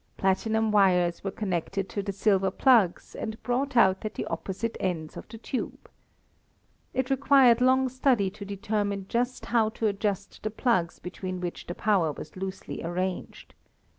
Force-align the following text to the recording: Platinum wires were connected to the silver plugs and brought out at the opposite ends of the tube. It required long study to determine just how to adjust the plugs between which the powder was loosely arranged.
Platinum 0.17 0.71
wires 0.71 1.23
were 1.23 1.29
connected 1.29 1.87
to 1.89 2.01
the 2.01 2.11
silver 2.11 2.49
plugs 2.49 3.13
and 3.13 3.39
brought 3.43 3.77
out 3.77 4.03
at 4.03 4.15
the 4.15 4.25
opposite 4.25 4.75
ends 4.79 5.15
of 5.15 5.27
the 5.29 5.37
tube. 5.37 5.87
It 6.91 7.11
required 7.11 7.61
long 7.61 7.87
study 7.87 8.31
to 8.31 8.43
determine 8.43 9.05
just 9.09 9.45
how 9.45 9.69
to 9.69 9.85
adjust 9.85 10.41
the 10.41 10.49
plugs 10.49 10.97
between 10.97 11.39
which 11.39 11.67
the 11.67 11.75
powder 11.75 12.13
was 12.13 12.35
loosely 12.35 12.83
arranged. 12.83 13.53